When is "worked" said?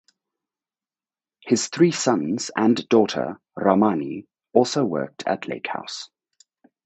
4.83-5.27